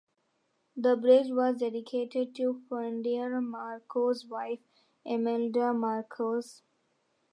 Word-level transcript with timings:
The 0.75 0.97
bridge 0.97 1.27
was 1.29 1.59
dedicated 1.59 2.33
to 2.37 2.59
Ferdinand 2.67 3.47
Marcos' 3.51 4.25
wife, 4.25 4.61
Imelda 5.05 5.75
Marcos. 5.75 6.63